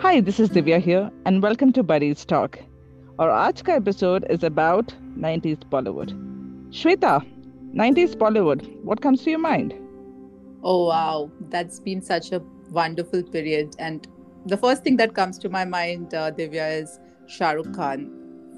[0.00, 2.60] Hi, this is Divya here, and welcome to Buddies Talk.
[3.18, 6.12] Our Aajka episode is about 90s Bollywood.
[6.70, 7.26] Shweta,
[7.74, 9.74] 90s Bollywood, what comes to your mind?
[10.62, 11.32] Oh, wow.
[11.48, 12.40] That's been such a
[12.70, 13.74] wonderful period.
[13.80, 14.06] And
[14.46, 18.08] the first thing that comes to my mind, uh, Divya, is Shah Rukh Khan.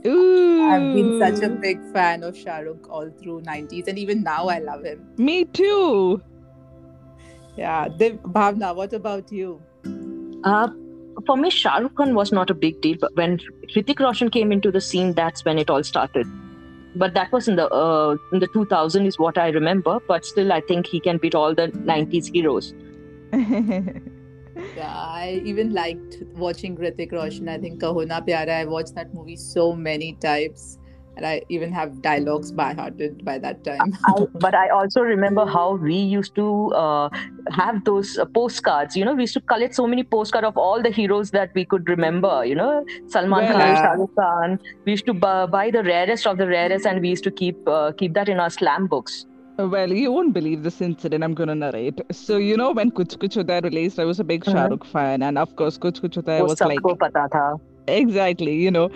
[0.06, 0.68] Ooh.
[0.70, 4.48] I've been such a big fan of Shah Rukh all through 90s, and even now
[4.48, 5.06] I love him.
[5.16, 6.22] Me too.
[7.56, 9.62] Yeah, Div- Bhavna, what about you?
[10.44, 10.68] Uh,
[11.26, 13.38] for me, Shah Rukh Khan was not a big deal, but when
[13.74, 16.26] Hrithik Roshan came into the scene, that's when it all started.
[16.96, 20.00] But that was in the uh, in the 2000 is what I remember.
[20.08, 22.74] But still, I think he can beat all the 90s heroes.
[24.76, 27.48] Yeah, I even liked watching Hrithik Roshan.
[27.48, 30.78] I think Kahuna Pyara, I watched that movie so many times
[31.20, 33.92] and I even have dialogues by hearted by that time.
[34.06, 37.10] I, but I also remember how we used to uh,
[37.50, 38.96] have those uh, postcards.
[38.96, 41.64] You know, we used to collect so many postcards of all the heroes that we
[41.64, 42.44] could remember.
[42.44, 43.52] You know, Salman yeah.
[43.52, 44.58] Khan, Shah Rukh Khan.
[44.86, 47.68] We used to buy, buy, the rarest of the rarest, and we used to keep
[47.68, 49.26] uh, keep that in our slam books.
[49.58, 52.00] Well, you won't believe this incident I'm going to narrate.
[52.10, 54.56] So, you know, when Kuch Kuch Hota released, I was a big uh-huh.
[54.56, 55.22] Shah Rukh fan.
[55.22, 56.80] And of course, Kuch Kuch Hota was like...
[56.82, 57.60] Pata tha.
[57.87, 58.89] exactly, you know.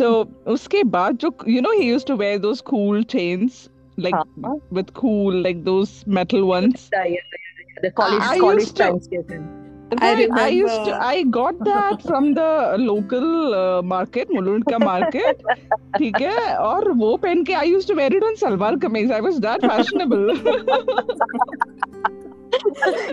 [0.00, 0.10] So,
[0.56, 4.60] uske baad, jo, you know, he used to wear those cool chains, like हाँ.
[4.70, 6.88] with cool, like those metal ones.
[6.92, 7.82] Yeah, yeah, yeah.
[7.82, 9.44] The college I college used to- times के थे.
[10.04, 12.46] I Right, I used to, remember- I got that from the
[12.84, 15.44] local uh, market, Mulund ka market.
[15.98, 19.12] ठीक है और वो पहन के I used to wear it on salwar kameez.
[19.18, 20.26] I was that fashionable.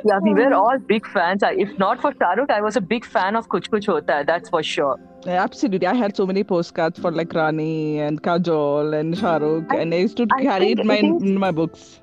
[0.06, 1.44] Yeah, we were all big fans.
[1.44, 4.14] I- If not for Shah Rukh, I was a big fan of Kuch Kuch Hota
[4.14, 4.98] Hai, that's for sure.
[5.28, 9.78] Absolutely, I had so many postcards for like Rani and Kajol and Shah Rukh, I-
[9.78, 12.00] and I used to I carry think it my, it is- in my books.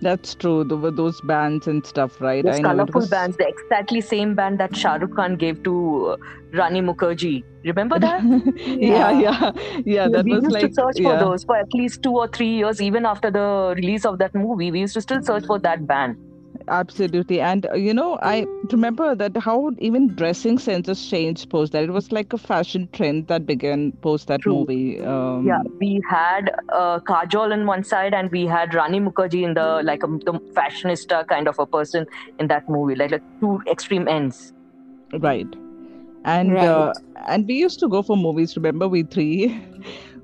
[0.00, 0.64] there was a day called Friendship Day.
[0.64, 0.64] that's true.
[0.64, 2.44] There were those bands and stuff, right?
[2.44, 5.62] Those I know colorful was- bands, the exactly same band that Shah Rukh Khan gave
[5.64, 6.16] to uh,
[6.52, 7.44] Rani Mukherjee.
[7.64, 8.22] Remember that?
[8.56, 9.52] yeah, yeah,
[9.84, 10.08] yeah.
[10.08, 11.18] That we was used like to search yeah.
[11.18, 14.34] for those for at least two or three years, even after the release of that
[14.34, 14.70] movie.
[14.70, 16.16] We used to still search for that band.
[16.68, 17.40] Absolutely.
[17.40, 21.84] And uh, you know, I remember that how even dressing senses changed post that.
[21.84, 24.60] It was like a fashion trend that began post that True.
[24.60, 25.00] movie.
[25.00, 29.54] Um, Yeah, we had uh, Kajol on one side, and we had Rani Mukherjee in
[29.54, 32.06] the like a, the fashionista kind of a person
[32.38, 34.52] in that movie, like, like two extreme ends.
[35.12, 35.46] Right.
[36.24, 36.94] And uh,
[37.26, 38.56] and we used to go for movies.
[38.56, 39.60] Remember, we three.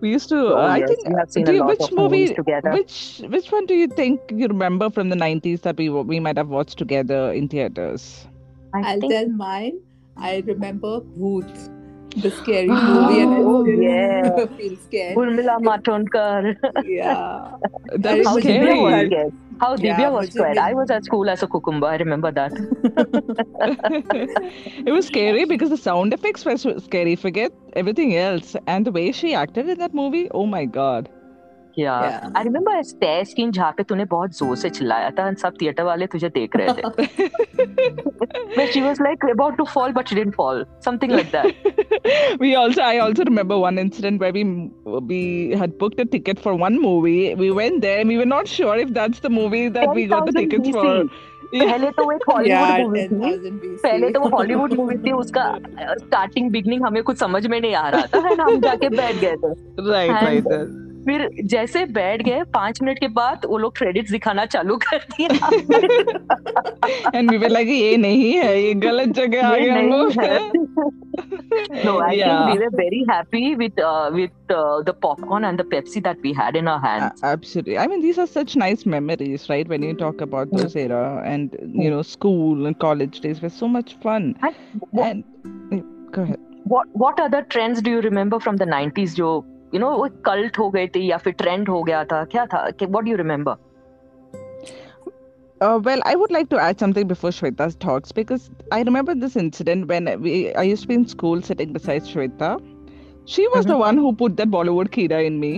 [0.01, 0.37] We used to.
[0.37, 1.09] Oh, uh, I yes, think.
[1.09, 2.35] we have seen do a you- lot which of movies movie?
[2.35, 2.71] together.
[2.73, 6.37] Which which one do you think you remember from the nineties that we we might
[6.39, 8.27] have watched together in theaters?
[8.75, 9.81] I I'll think tell mine.
[10.17, 11.51] I remember Bhoot,
[12.23, 14.47] the scary movie, and I Oh, still yeah.
[14.59, 15.17] feel scared.
[15.17, 16.57] Urmila Matondkar.
[16.85, 17.53] Yeah.
[17.97, 19.07] That I was How remember Divya was scary.
[19.11, 19.33] scared.
[19.61, 20.59] How Divya was square.
[20.59, 21.87] I was at school as a cucumber.
[21.87, 22.53] I remember that.
[24.87, 27.17] it was scary because the sound effects were scary.
[27.17, 28.57] Forget everything else.
[28.67, 31.11] And the way she acted in that movie, oh my God.
[31.77, 32.03] Yeah.
[32.03, 32.31] Yeah.
[32.35, 36.07] I remember a जहाँ पे तूने बहुत ज़ोर से चिल्लाया था and सब theatre वाले
[36.07, 37.29] तुझे देख रहे थे.
[38.57, 40.65] Where she was like about to fall but she didn't fall.
[40.81, 41.55] Something like that.
[42.41, 44.45] we also I also remember one incident where we
[45.13, 45.23] we
[45.63, 47.35] had booked a ticket for one movie.
[47.35, 50.27] We went there and we were not sure if that's the movie that we got
[50.27, 50.73] the tickets BC.
[50.73, 51.11] for.
[51.53, 55.45] पहले तो वो एक Hollywood movie थी पहले तो वो Hollywood movie थी उसका
[56.03, 59.51] स्टार्टिंग बिगनिंग हमें कुछ समझ में नहीं आ रहा था हम जाके बैठ गए थे
[59.91, 60.45] right.
[60.49, 60.90] There.
[61.11, 65.29] फिर जैसे बैठ गए पाँच मिनट के बाद वो लोग क्रेडिट दिखाना चालू कर दिए
[67.49, 70.13] लगे ये नहीं है ये गलत जगह आ गए हम लोग.
[71.87, 73.81] No I think we were very happy with
[74.15, 74.31] with
[74.87, 78.19] the popcorn and the Pepsi that we had in our hands absolutely I mean these
[78.19, 80.77] are such nice memories right when you talk about this
[81.81, 84.31] you know school and college days were so much fun.
[84.43, 84.55] And,
[84.91, 86.41] what, and go ahead.
[86.65, 89.45] what what other trends do you remember from the 90s joe?
[89.75, 92.63] You know वो cult हो गई थी या फिर trend हो गया था क्या था
[92.83, 93.69] what do you remember
[95.65, 99.35] Uh, well, I would like to add something before Shweta talks because I remember this
[99.41, 102.49] incident when we I used to be in school sitting beside Shweta.
[103.33, 103.73] She was mm-hmm.
[103.73, 105.51] the one who put that Bollywood Kira in me.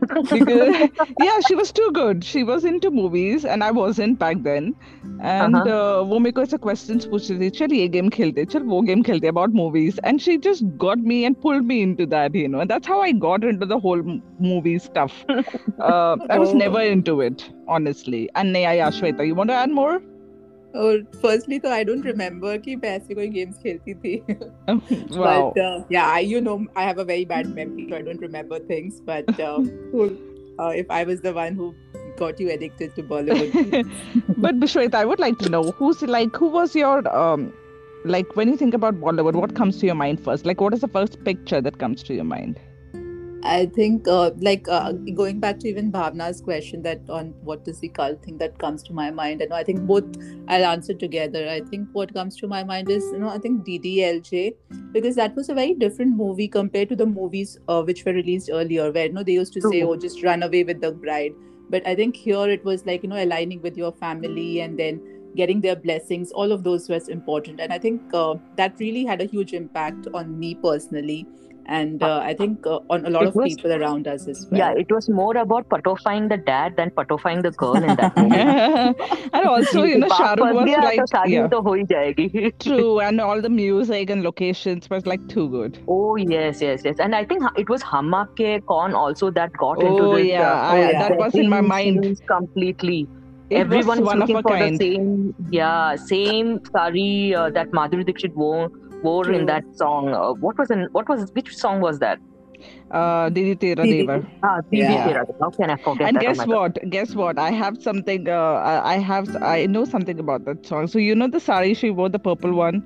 [0.31, 0.75] because
[1.17, 4.73] yeah she was too good she was into movies and i wasn't back then
[5.21, 5.65] and Uh-huh.
[5.67, 8.81] uh, वो मेरे को ऐसे questions पूछ रही थी चल ये game खेलते चल वो
[8.89, 12.47] game खेलते about movies and she just got me and pulled me into that you
[12.47, 16.53] know and that's how I got into the whole m- movie stuff uh, I was
[16.53, 16.57] Oh.
[16.63, 20.01] never into it honestly and yeah, yeah Shweta you want to add more
[20.76, 24.16] और firstly तो I don't remember कि मैं ऐसे कोई games खेलती थी
[25.58, 29.00] uh, I, you know i have a very bad memory so i don't remember things
[29.00, 29.58] but uh,
[30.58, 31.74] uh, if i was the one who
[32.20, 33.90] got you addicted to bollywood
[34.36, 37.52] but Bishweta, I would like to know who's like who was your um
[38.04, 40.46] like when you think about Bollywood, what comes to your mind first?
[40.46, 42.58] Like what is the first picture that comes to your mind?
[43.42, 47.80] I think, uh, like uh, going back to even Bhavna's question that on what is
[47.80, 50.04] the cult thing that comes to my mind, and I think both
[50.48, 51.48] I'll answer together.
[51.48, 54.54] I think what comes to my mind is, you know, I think DDLJ
[54.92, 58.50] because that was a very different movie compared to the movies uh, which were released
[58.52, 61.32] earlier, where you know they used to say, "Oh, just run away with the bride,"
[61.70, 65.00] but I think here it was like you know aligning with your family and then
[65.34, 66.30] getting their blessings.
[66.32, 70.08] All of those was important, and I think uh, that really had a huge impact
[70.12, 71.26] on me personally
[71.70, 74.26] and uh, uh, I think uh, on a lot it of was, people around us
[74.26, 74.58] as well.
[74.58, 79.28] Yeah, it was more about patofying the dad than patofying the girl in that movie.
[79.32, 82.50] and also, you know, Shahrukh was like, yeah.
[82.58, 85.78] true, and all the music and locations was like too good.
[85.86, 89.86] Oh yes, yes, yes, and I think it was Hamake Khan also that got oh,
[89.86, 90.32] into this.
[90.32, 93.06] Uh, yeah, uh, oh yeah, that, was in my mind completely.
[93.48, 94.78] It Everyone was one looking for kind.
[94.78, 98.70] the same, yeah, same sari uh, that Madhuri Dixit wore
[99.02, 99.34] wore True.
[99.34, 100.12] in that song.
[100.14, 102.18] Uh, what was in what was which song was that?
[102.90, 104.22] Uh, Didi Tera Devar.
[104.42, 105.02] Ah, Didi Yeah.
[105.02, 106.24] Tera How can I forget And that?
[106.26, 106.48] Oh guess God.
[106.48, 106.78] what?
[106.90, 107.38] Guess what?
[107.38, 108.28] I have something.
[108.28, 108.32] Uh,
[108.72, 109.36] I I have.
[109.42, 110.86] I know something about that song.
[110.86, 112.82] So you know the sari she wore, the purple one.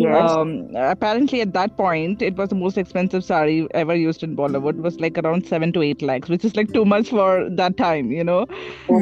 [0.00, 0.30] Yes.
[0.30, 4.74] Um, apparently at that point, it was the most expensive sari ever used in Bollywood.
[4.80, 7.78] It was like around seven to eight lakhs, which is like too much for that
[7.78, 8.46] time, you know.
[8.90, 8.98] Oh,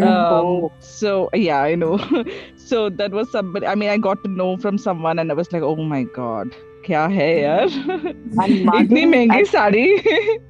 [0.66, 1.98] Um, so yeah, I know.
[2.56, 3.66] so that was somebody.
[3.66, 6.54] I mean, I got to know from someone, and I was like, oh my god,
[6.86, 7.66] kya hai yaar?
[7.74, 10.40] And Itni Madhuri- महंगी sari.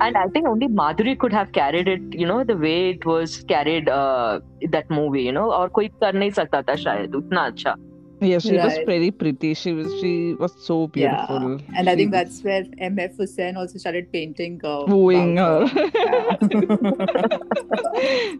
[0.00, 3.36] and I think only Madhuri could have carried it, you know, the way it was
[3.54, 7.76] carried uh, that movie, you know, और कोई कर नहीं सकता था शायद उतना अच्छा.
[8.21, 8.65] Yeah, she right.
[8.65, 9.53] was pretty pretty.
[9.53, 11.39] She was she was so beautiful.
[11.41, 11.77] Yeah.
[11.77, 14.59] And she I think was that's where MF Hussain also started painting.
[14.63, 15.65] Uh, wooing her.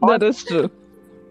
[0.09, 0.69] that is true.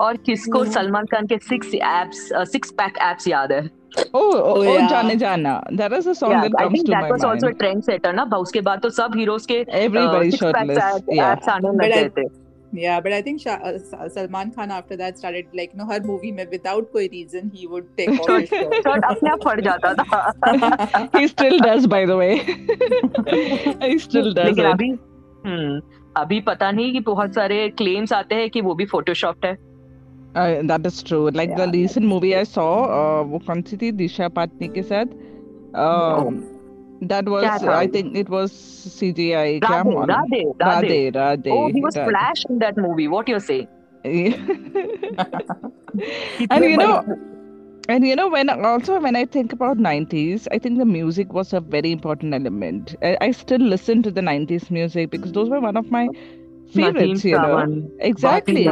[0.00, 0.72] और किसको Yeah.
[0.74, 3.62] Salman Khan के six abs six pack abs याद है
[3.96, 4.88] Oh, oh, Oh, oh, yeah.
[4.92, 5.50] Jane Jana.
[5.80, 7.50] That is a song Yeah, that I comes think to that my was also a
[7.50, 7.58] mind.
[7.60, 10.80] trend setter ना उसके बाद तो सब heroes के shirtless.
[11.08, 11.32] Yeah.
[11.32, 12.24] Abs आने But लग I- थे
[12.82, 15.98] Yeah, but I think Shah, uh, Salman Khan after that started like, you know, her
[16.06, 18.74] movie mein without कोई reason he would take off his shirt.
[18.86, 22.30] Shirt अपने आप फट जाता था he still does, by the way.
[23.84, 24.64] he still does लेकिन.
[24.72, 24.88] अभी
[25.46, 25.80] हम्म
[26.22, 29.56] अभी पता नहीं कि बहुत सारे क्लेम्स आते हैं कि वो भी फोटोशॉप्ड है
[30.42, 31.24] Uh, that is true.
[31.38, 31.72] Like the Yeah.
[31.74, 35.12] recent movie I saw, uh, वो कौन सी थी दिशा पाटनी के साथ.
[35.82, 36.40] Um,
[37.08, 39.60] That was, I think it was CGI.
[39.60, 42.10] Radhe, Radhe, Radhe, Radhe, Oh, he was Radhe.
[42.10, 43.08] Flash in that movie.
[43.08, 43.68] What you say?
[44.04, 44.34] and
[46.64, 47.02] you know,
[47.88, 51.52] and you know when also when I think about 90s, I think the music was
[51.52, 52.94] a very important element.
[53.02, 56.08] I, I still listen to the 90s music because those were one of my
[56.66, 57.22] favorites.
[57.22, 58.66] Nadeem you know, exactly.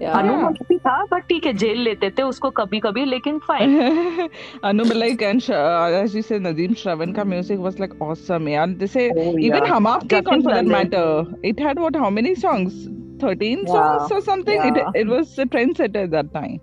[0.00, 0.52] Yeah.
[0.68, 4.28] भी था but ठीक है jail लेते थे उसको कभी कभी लेकिन fine
[4.62, 8.48] and Sh- uh, as you said, Nadeem Shravan ka music was like awesome.
[8.48, 9.06] Yeah, they say
[9.48, 11.24] even Hum Aapke Jatin Kaun for that matter.
[11.42, 11.96] It had what?
[12.04, 12.78] How many songs?
[13.24, 13.72] Thirteen Yeah.
[13.74, 14.62] songs or something.
[14.62, 14.80] Yeah.
[14.94, 16.60] It it was a trendsetter at that time.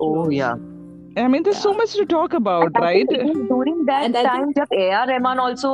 [0.00, 0.54] Oh yeah.
[1.22, 1.62] I mean, there's yeah.
[1.64, 3.10] so much to talk about, And right?
[3.16, 5.06] think during that And time, जब A.R.
[5.10, 5.72] Rahman also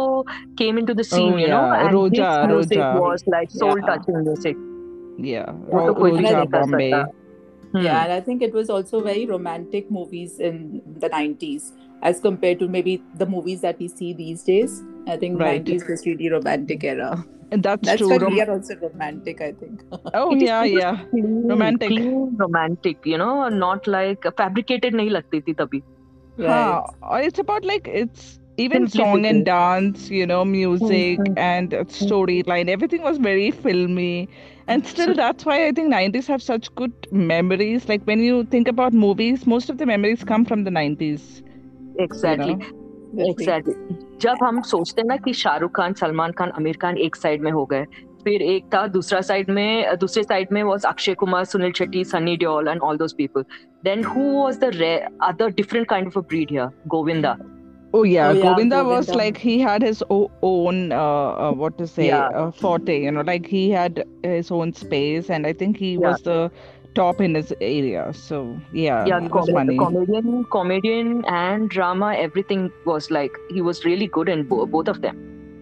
[0.62, 1.42] came into the scene, Oh, yeah.
[1.44, 3.00] you know, and Roja, his music Roja.
[3.04, 4.24] was like soul-touching Yeah.
[4.30, 4.64] music.
[5.19, 6.89] Yeah, वो तो Ro- कोई भी Roja नहीं कर Bombay.
[6.91, 7.11] सकता.
[7.73, 7.83] Hmm.
[7.85, 10.57] Yeah, and I think it was also very romantic movies in
[11.03, 11.71] the 90s
[12.09, 14.81] as compared to maybe the movies that we see these days.
[15.07, 15.63] I think Right.
[15.69, 17.07] 90s was really romantic era.
[17.55, 18.09] And That's, That's true.
[18.09, 19.81] why Rom- we are also romantic, I think.
[20.13, 21.01] oh It is- yeah, it is yeah.
[21.09, 21.89] Clean, Romantic.
[21.89, 25.81] clean, romantic, you know, not like fabricated नहीं लगती थी तभी.
[26.39, 26.81] Huh.
[27.11, 29.29] Or it's about like it's even song Simplicity.
[29.29, 31.37] and dance, you know, music Mhm.
[31.45, 32.69] and uh, storyline.
[32.73, 34.27] Everything was very filmy,
[34.67, 37.87] and still So- that's why I think 90s have such good memories.
[37.93, 41.27] Like when you think about movies, most of the memories come from the 90s.
[42.07, 42.53] Exactly.
[42.53, 42.79] You know?
[43.29, 47.41] Exactly जब हम सोचते हैं ना कि शाहरुख खान सलमान खान आमिर खान एक side
[47.41, 47.83] में हो गए
[48.23, 52.35] फिर एक था दूसरा साइड में दूसरे साइड में was Akshay Kumar Sunil Shetty Sunny
[52.43, 53.45] Deol and all those people
[53.85, 54.71] then who was the
[55.29, 57.35] other different kind of a breed here Govinda
[57.94, 60.96] Oh yeah, Oh, yeah, Govinda was like he had his o- own uh,
[61.48, 62.28] uh, what to say Yeah.
[62.34, 63.02] uh, forte.
[63.02, 65.98] You know, like he had his own space, and I think he Yeah.
[65.98, 66.50] was the
[66.94, 68.12] top in his area.
[68.12, 69.80] So yeah, yeah it was funny.
[69.80, 75.00] comedian comedian and drama everything was like he was really good in bo- both of
[75.02, 75.16] them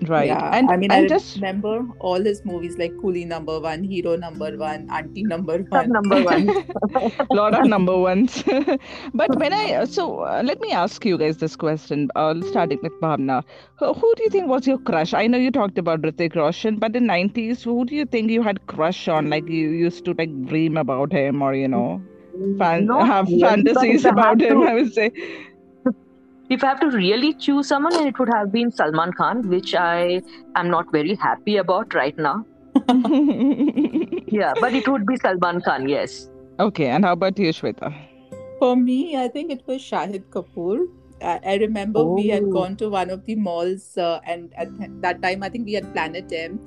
[0.09, 0.27] Right.
[0.27, 3.83] Yeah, And I mean, and I just remember all his movies like Coolie Number One,
[3.85, 5.91] Hero Number One, Auntie Number One.
[5.91, 6.51] number one.
[7.31, 8.43] lot of number ones.
[9.15, 12.09] but when I so uh, let me ask you guys this question.
[12.17, 13.43] Uh, starting with Bhavna,
[13.77, 15.15] who, who do you think was your crush?
[15.15, 18.43] I know you talked about Hrithik Roshan, but in nineties, who do you think you
[18.43, 19.31] had crush on?
[19.31, 22.03] Like you used to like dream about him, or you know,
[22.59, 24.61] fan- have fantasies about him.
[24.63, 25.13] to- I would say.
[26.49, 29.75] If I have to really choose someone, then it would have been Salman Khan, which
[29.75, 30.23] I
[30.55, 32.45] am not very happy about right now.
[34.29, 36.29] Yeah, but it would be Salman Khan, yes.
[36.61, 37.93] okay, and how about you, Shweta?
[38.59, 40.87] For me, I think it was Shahid Kapoor.
[41.23, 42.53] I, I remember we had Oh.
[42.53, 44.69] gone to one of the malls, uh, and at
[45.03, 46.59] that time, I think we had Planet M,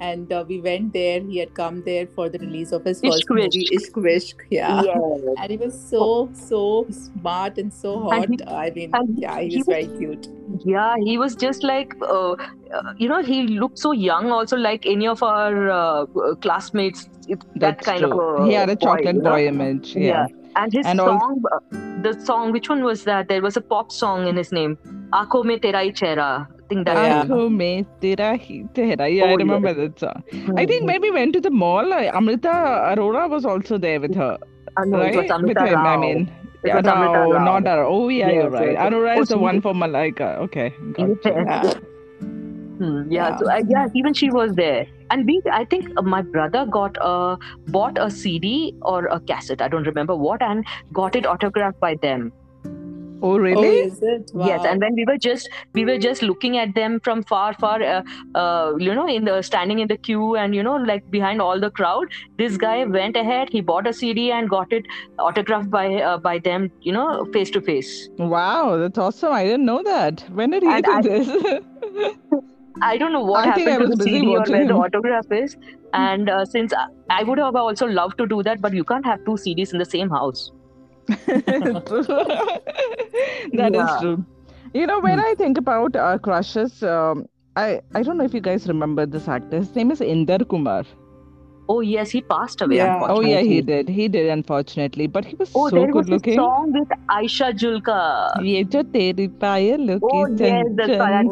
[0.00, 1.20] and uh, we went there.
[1.20, 3.90] He had come there for the release of his first Ishq movie, Vishk.
[3.90, 4.34] Ishq Vishk.
[4.50, 4.82] Yeah.
[5.42, 8.24] And he was so, so smart and so hot.
[8.24, 10.28] And he- I mean, yeah, he he was was- very cute.
[10.64, 14.86] Yeah, he was just like, uh, uh, you know, he looked so young, also like
[14.86, 17.08] any of our uh, classmates.
[17.28, 18.20] It, that That's kind true.
[18.20, 19.30] of a he had a boy, chocolate you know?
[19.30, 19.96] boy image.
[19.96, 20.26] Yeah.
[20.54, 21.58] And his And song, uh,
[22.02, 23.28] the song, which one was that?
[23.28, 24.78] There was a pop song in his name,
[25.12, 26.28] Aankhon mein tera hi chehra.
[26.66, 26.96] I think that.
[26.96, 27.22] Oh, yeah.
[27.24, 29.06] Aankhon mein tera hi tehra.
[29.16, 29.76] Yeah, I Oh, remember yes.
[29.82, 30.22] that song.
[30.38, 30.58] Mhm.
[30.62, 32.54] I think when we went to the mall, Amrita
[32.92, 34.32] Arora was also there with her,
[34.76, 35.16] Uh, no, right?
[35.20, 36.00] with Amrita him, I Rao.
[36.04, 36.24] mean.
[36.64, 37.44] It Yeah, was Amrita no, Rao.
[37.50, 37.86] not Arora.
[37.98, 38.70] Oh, yeah, you're right.
[38.70, 38.86] yes, yes.
[38.86, 40.30] Arora Oh, is the she- one for Malaika.
[40.48, 40.68] Okay.
[41.00, 41.34] Gotcha.
[41.50, 41.74] Yeah.
[42.80, 43.36] Hmm, yeah, Yeah.
[43.42, 44.80] so uh, yeah, even she was there,
[45.10, 47.38] and we, I think uh, my brother got a
[47.76, 50.66] bought a CD or a cassette, I don't remember what, and
[50.98, 52.26] got it autographed by them.
[53.22, 53.68] Oh, Oh, really?
[53.68, 54.30] is it?
[54.34, 54.46] Wow.
[54.46, 57.82] Yes, and when we were just we were just looking at them from far, far,
[57.82, 58.02] uh,
[58.34, 61.58] uh, you know, in the standing in the queue, and you know, like behind all
[61.60, 62.06] the crowd,
[62.38, 64.84] this guy went ahead, he bought a CD and got it
[65.18, 68.08] autographed by uh, by them, you know, face to face.
[68.18, 69.32] Wow, that's awesome.
[69.32, 70.24] I didn't know that.
[70.30, 71.28] When did he And do I- this?
[72.82, 74.74] I don't know what I I happened was to the busy CD or where the
[74.74, 75.56] autograph is.
[75.94, 79.06] And uh, since I, I would have also loved to do that, but you can't
[79.06, 80.50] have two CDs in the same house.
[83.52, 83.96] That is Yeah.
[83.96, 84.24] true.
[84.74, 88.40] You know, when I think about uh, crushes, um, I I don't know if you
[88.40, 89.58] guys remember this actor.
[89.58, 90.84] His name is Inder Kumar.
[91.68, 92.76] Oh yes, he passed away.
[92.76, 93.00] Yeah.
[93.08, 93.88] Oh yeah, he did.
[93.88, 96.34] He did unfortunately, but he was oh, so there good was looking.
[96.34, 98.44] A song with Ayesha Jhulka.
[98.44, 100.86] Ye jo teri paaya look Oh yes, the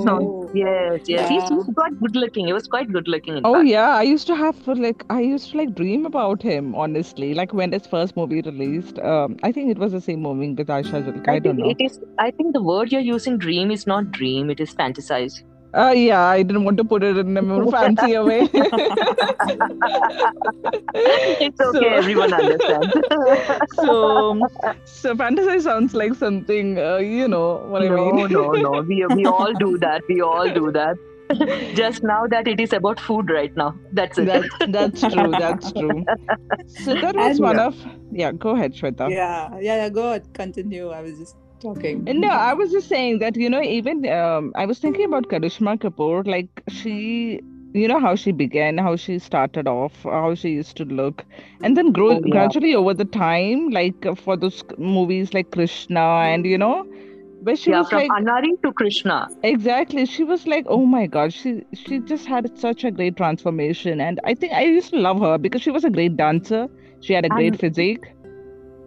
[0.04, 0.50] song.
[0.54, 1.08] Yes, yes.
[1.08, 1.28] Yeah.
[1.28, 2.46] He's, quite good looking.
[2.46, 3.40] He was quite good looking.
[3.44, 3.68] oh fact.
[3.68, 7.32] yeah, I used to have like I used to like dream about him honestly.
[7.34, 10.68] Like when his first movie released, um, I think it was the same movie with
[10.68, 11.28] Ayesha Jhulka.
[11.28, 11.70] I, I don't know.
[11.70, 12.00] It is.
[12.18, 14.50] I think the word you're using, dream, is not dream.
[14.50, 15.42] It is fantasize.
[15.74, 18.48] Uh, yeah, I didn't want to put it in a more fancy way.
[18.54, 19.60] it's
[21.60, 21.78] okay.
[21.78, 22.94] So- everyone understands.
[23.74, 24.40] so,
[24.84, 28.16] so fantasy sounds like something, uh, you know what I mean?
[28.16, 28.52] no, no.
[28.52, 28.82] no.
[28.88, 30.02] We we all do that.
[30.08, 30.96] We all do that.
[31.74, 33.74] Just now that it is about food right now.
[33.92, 34.26] That's it.
[34.26, 35.30] That's that's true.
[35.30, 36.04] That's true.
[36.84, 37.76] So that was And- one of
[38.12, 38.32] yeah.
[38.32, 39.10] Go ahead, Shweta.
[39.10, 40.90] Yeah, yeah, yeah, go ahead, continue.
[40.90, 42.04] I was just talking.
[42.06, 45.78] No, I was just saying that you know even um, I was thinking about Karishma
[45.78, 46.26] Kapoor.
[46.26, 47.40] Like she,
[47.72, 51.24] you know how she began, how she started off, how she used to look,
[51.62, 52.30] and then grow Oh, yeah.
[52.36, 56.84] gradually over the time, like uh, for those movies like Krishna, and you know,
[57.42, 59.28] where she yeah, was from like Anari to Krishna.
[59.42, 60.06] Exactly.
[60.06, 64.00] She was like, oh my God, she she just had such a great transformation.
[64.00, 66.68] And I think I used to love her because she was a great dancer.
[67.00, 68.06] She had a great And- physique.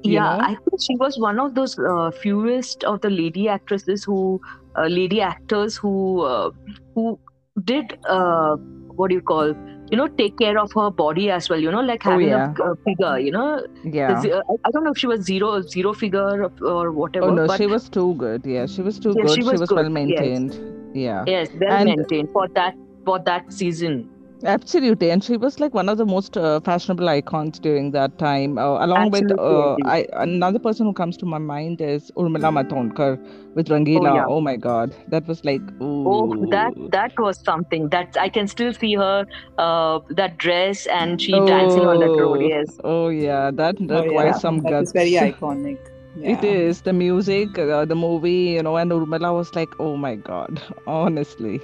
[0.03, 0.43] Yeah, know?
[0.43, 4.41] I think she was one of those uh, fewest of the lady actresses who,
[4.75, 6.51] uh, lady actors who, uh,
[6.95, 7.19] who
[7.63, 8.55] did uh,
[8.95, 9.47] what do you call,
[9.91, 11.59] you know, take care of her body as well.
[11.59, 12.53] You know, like Oh, having yeah.
[12.59, 13.17] a, a figure.
[13.19, 14.19] You know, Yeah.
[14.21, 17.27] ze- I I don't know if she was zero zero figure or, or whatever.
[17.27, 18.45] Oh no, but she was too good.
[18.45, 19.31] Yeah, she was too Yeah, good.
[19.35, 20.59] she She was was good, well maintained.
[20.95, 21.23] Yeah.
[21.27, 22.75] yes, well And- maintained for that
[23.05, 24.09] for that season.
[24.44, 28.58] Absolutely, and she was like one of the most uh, fashionable icons during that time.
[28.58, 33.17] Uh, along with uh, I, another person who comes to my mind is Urmila Matondkar
[33.56, 34.22] with Rangila.
[34.22, 34.27] yeah.
[34.27, 35.62] Oh my God, that was like
[36.06, 39.25] Oh, that that was something that I can still see her,
[39.58, 42.41] uh, that dress and she dancing on that road.
[42.41, 42.79] Oh, Yes.
[42.84, 44.91] Oh yeah, that Oh, requires yeah, some that guts.
[44.91, 45.77] is very iconic.
[46.24, 46.44] It Yeah.
[46.44, 50.62] is the music, uh, the movie, you know, and Urmila was like, oh my God,
[50.88, 51.62] honestly.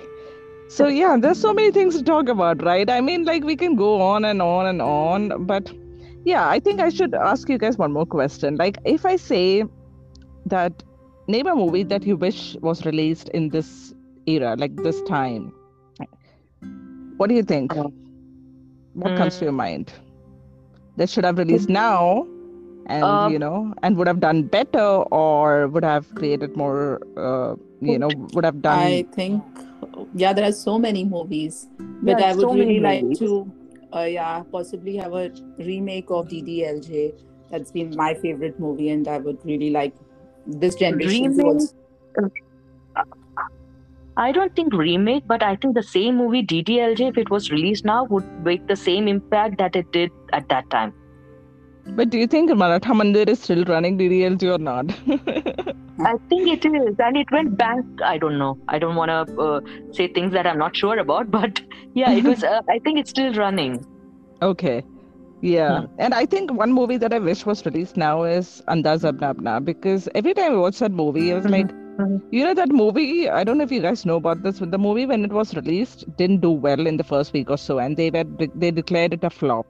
[0.75, 2.89] So yeah, there's so many things to talk about, right?
[2.89, 5.71] I mean, like we can go on and on and on, but
[6.25, 8.55] yeah, I think I should ask you guys one more question.
[8.55, 9.65] Like, if I say
[10.45, 10.83] that
[11.27, 13.93] name a movie that you wish was released in this
[14.25, 15.53] era, like this time,
[17.17, 17.75] what do you think?
[17.77, 17.89] Uh,
[18.93, 19.91] What comes to your mind?
[20.97, 22.27] That should have released now,
[22.87, 24.87] and Uh, you know, and would have done better,
[25.21, 28.79] or would have created more, uh, you know, would have done.
[28.79, 29.43] I think
[30.15, 31.67] yeah, there are so many movies,
[32.01, 33.19] but Yeah, I would so really like movies.
[33.19, 33.51] to,
[33.95, 37.13] uh, yeah, possibly have a remake of DDLJ.
[37.51, 39.93] That's been my favorite movie, and I would really like
[40.45, 41.45] this generation Remake?
[41.45, 42.31] also.
[44.15, 47.83] I don't think remake, but I think the same movie DDLJ, if it was released
[47.83, 50.93] now, would make the same impact that it did at that time.
[51.85, 54.91] But do you think Maratha Mandir is still running DDLJ or not?
[55.99, 57.83] I think it is, and it went back.
[58.03, 58.57] I don't know.
[58.67, 59.61] I don't want to uh,
[59.91, 61.61] say things that I'm not sure about, but
[61.93, 62.43] yeah, it was.
[62.43, 63.85] Uh, I think it's still running.
[64.41, 64.83] okay.
[65.41, 65.81] Yeah.
[65.81, 65.85] Hmm.
[65.99, 69.63] And I think one movie that I wish was released now is Andaz Apna Apna
[69.63, 71.67] because every time I watch that movie, I was like,
[71.99, 72.21] Mhm.
[72.31, 74.77] you know, that movie, I don't know if you guys know about this, but the
[74.77, 77.97] movie when it was released didn't do well in the first week or so, and
[77.97, 78.23] they were
[78.55, 79.67] they declared it a flop.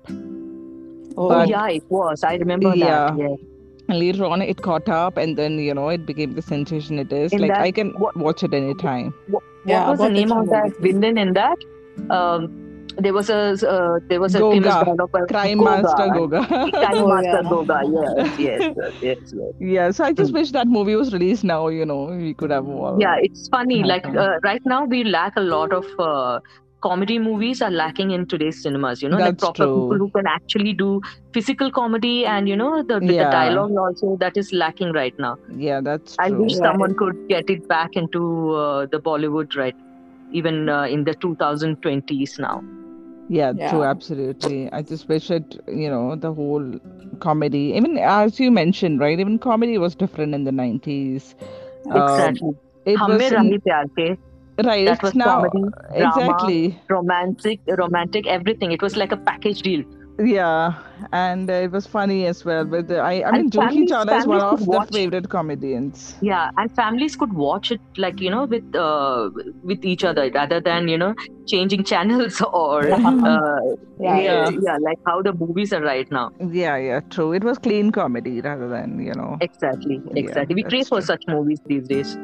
[1.17, 2.23] Oh, But- yeah, it was.
[2.23, 2.85] I remember Yeah.
[3.11, 3.17] that.
[3.17, 3.35] Yeah.
[3.89, 7.11] And later on, it caught up, and then you know, it became the sensation it
[7.11, 7.33] is.
[7.33, 9.13] In like that- I can what- watch it anytime.
[9.27, 10.93] What Yeah, was the about the name of two that movies.
[10.93, 11.57] villain in that?
[12.09, 12.47] Um,
[12.97, 13.37] there was a
[13.73, 14.55] uh, there was a Goga.
[14.55, 15.09] famous dialogue.
[15.19, 15.71] uh, Crime Goga.
[15.83, 16.41] Master Goga.
[16.47, 17.49] Crime Oh, Master yeah.
[17.49, 17.77] Goga.
[17.85, 19.53] Yes, yes, yes, yes, yes.
[19.59, 20.37] yeah, so I just Hmm.
[20.39, 21.61] wish that movie was released now.
[21.67, 22.95] You know, we could have more.
[22.99, 23.83] Yeah, it's funny.
[23.83, 26.39] Like uh, right now, we lack a lot of uh,
[26.83, 29.01] comedy movies are lacking in today's cinemas.
[29.01, 31.01] You know, like That's proper people who can actually do
[31.33, 33.23] physical comedy and you know the, with Yeah.
[33.23, 35.37] the dialogue also that is lacking right now.
[35.47, 36.65] Yeah, that's I wish Right.
[36.65, 39.75] someone could get it back into uh, the Bollywood right,
[40.31, 42.61] even uh, in the 2020s now.
[43.29, 44.71] Yeah, true, absolutely.
[44.71, 46.79] I just wish it, you know, the whole
[47.19, 49.19] comedy, even as you mentioned, right?
[49.19, 51.35] Even comedy was different in the 90s.
[51.89, 52.51] Um, Exactly.
[52.85, 54.17] it Hame was Rahi Pyar Ke,
[54.63, 54.85] right.
[54.85, 55.63] that was now comedy,
[55.97, 56.19] drama.
[56.21, 56.79] exactly.
[56.89, 58.71] romantic, romantic, everything.
[58.71, 59.83] It was like a package deal.
[60.19, 60.75] Yeah,
[61.11, 62.65] and uh, it was funny as well.
[62.65, 66.15] But the, I, I And mean, families- Chawla is one of the favorite comedians.
[66.21, 69.31] Yeah, and families could watch it like you know with uh,
[69.63, 71.15] with each other rather than you know
[71.47, 73.59] changing channels or uh,
[73.99, 74.49] Yeah, yeah, yeah.
[74.61, 76.29] yeah, like how the movies are right now.
[76.39, 77.33] Yeah, yeah, true.
[77.33, 79.37] It was clean comedy rather than, you know.
[79.41, 80.53] Exactly, Yeah, exactly.
[80.53, 82.15] we that's crave for such movies these days.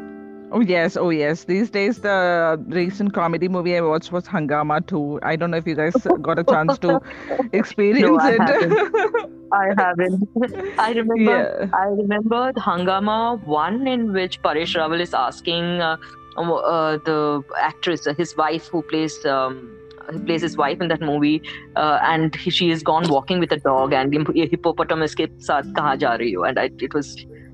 [0.52, 1.44] Oh yes, oh yes.
[1.44, 5.20] These days, the recent comedy movie I watched was Hungama 2.
[5.22, 7.00] I don't know if you guys got a chance to
[7.54, 8.42] experience no, I it.
[8.42, 9.32] Haven't.
[9.52, 10.30] I haven't.
[10.80, 11.32] I remember.
[11.32, 11.70] Yeah.
[11.74, 15.98] I remember Hungama 1, in which Paresh Rawal is asking uh,
[16.38, 19.24] uh, the actress, uh, his wife, who plays.
[19.26, 19.76] Um,
[20.12, 21.40] he plays his wife in that movie,
[21.76, 26.02] uh, and he, she is gone walking with a dog, and hippopotamus ke saath kaha
[26.02, 27.12] ja rahi ho, and I, it was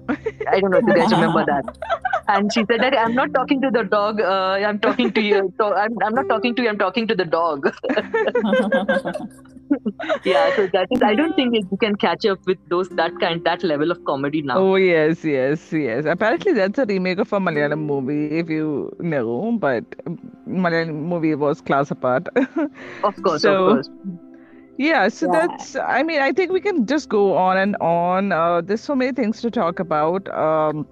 [0.09, 1.77] I don't know if you guys remember that.
[2.27, 4.19] And she said that I'm not talking to the dog.
[4.21, 5.53] Uh, I'm talking to you.
[5.57, 6.69] So I'm, I'm not talking to you.
[6.69, 7.67] I'm talking to the dog.
[10.23, 10.55] yeah.
[10.55, 11.01] So that is.
[11.01, 14.41] I don't think you can catch up with those that kind that level of comedy
[14.41, 14.57] now.
[14.57, 16.05] Oh yes, yes, yes.
[16.05, 19.57] Apparently, that's a remake of a Malayalam movie, if you know.
[19.59, 19.83] But
[20.47, 22.27] Malayalam movie was class apart.
[23.03, 23.89] Of course, So- of course.
[24.77, 25.47] Yeah, so Yeah.
[25.47, 28.31] that's, I mean, I think we can just go on and on.
[28.31, 30.27] Uh, there's so many things to talk about.
[30.29, 30.85] Um,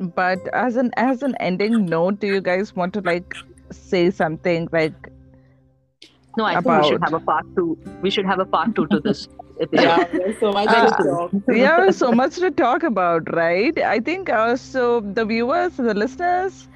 [0.00, 3.34] but as an as an ending note, do you guys want to like
[3.70, 4.94] say something like
[6.36, 7.78] No, I think we should have a part two.
[8.00, 9.28] We should have a part two to this
[9.60, 9.82] episode.
[9.82, 11.30] yeah, there's so much Uh, to talk.
[11.48, 13.78] yeah, so much to talk about, right?
[13.78, 15.00] I think uh, so.
[15.00, 16.68] The viewers, the listeners,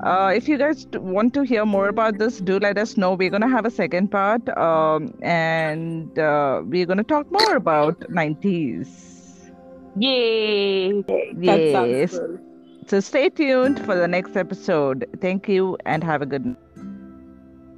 [0.00, 3.14] uh, if you guys want to hear more about this, do let us know.
[3.14, 9.50] We're gonna have a second part, um, and uh, we're gonna talk more about 90s.
[9.96, 11.02] Yay!
[11.44, 12.10] That sounds Yes.
[12.10, 12.38] cool.
[12.86, 15.06] So stay tuned for the next episode.
[15.20, 16.56] Thank you and have a good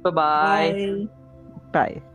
[0.03, 0.75] Bye-bye.
[0.75, 1.07] Bye.
[1.71, 2.14] bye.